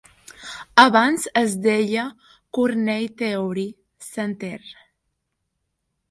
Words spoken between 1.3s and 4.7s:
es deia Cornell Theory Center.